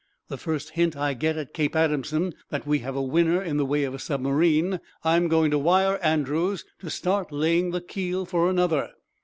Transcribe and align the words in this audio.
The 0.29 0.37
first 0.37 0.71
hint 0.71 0.97
I 0.97 1.13
get 1.13 1.37
at 1.37 1.53
Cape 1.53 1.75
Adamson 1.75 2.33
that 2.49 2.65
we 2.65 2.79
have 2.79 2.95
a 2.95 3.03
winner 3.03 3.39
in 3.39 3.57
the 3.57 3.65
way 3.67 3.83
of 3.83 3.93
a 3.93 3.99
submarine, 3.99 4.79
I'm 5.03 5.27
going 5.27 5.51
wire 5.63 5.99
Andrews 6.01 6.65
to 6.79 6.89
start 6.89 7.31
laying 7.31 7.69
the 7.69 7.81
keel 7.81 8.25
for 8.25 8.49
another. 8.49 8.93